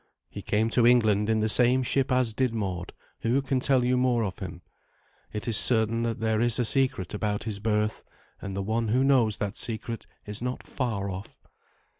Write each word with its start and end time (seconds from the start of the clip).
He 0.31 0.41
came 0.41 0.71
to 0.71 0.87
England 0.87 1.29
in 1.29 1.41
the 1.41 1.47
same 1.47 1.83
ship 1.83 2.11
as 2.11 2.33
did 2.33 2.55
Mord, 2.55 2.91
who 3.19 3.39
can 3.39 3.59
tell 3.59 3.85
you 3.85 3.97
more 3.97 4.23
of 4.23 4.39
him. 4.39 4.63
It 5.31 5.47
is 5.47 5.57
certain 5.57 6.01
that 6.01 6.19
there 6.19 6.41
is 6.41 6.57
a 6.57 6.65
secret 6.65 7.13
about 7.13 7.43
his 7.43 7.59
birth, 7.59 8.03
and 8.41 8.55
the 8.55 8.63
one 8.63 8.87
who 8.87 9.03
knows 9.03 9.37
that 9.37 9.55
secret 9.55 10.07
is 10.25 10.41
not 10.41 10.63
far 10.63 11.11
off. 11.11 11.37